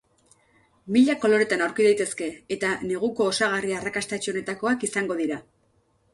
Mila 0.95 1.15
koloretan 1.25 1.63
aurki 1.65 1.85
daitezke 1.87 2.31
eta 2.57 2.73
neguko 2.93 3.29
osagarri 3.35 3.77
arrakastatsuenetakoa 3.83 4.75
izango 4.91 5.21
dira. 5.23 5.41